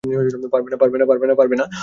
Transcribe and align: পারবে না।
পারবে 1.39 1.55
না। 1.55 1.65